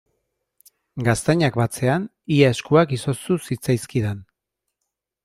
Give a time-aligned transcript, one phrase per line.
[1.07, 2.07] Gaztainak batzean
[2.37, 4.25] ia eskuak izoztu zitzaizkidan.